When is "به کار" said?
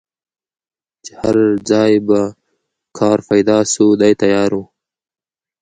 2.07-3.17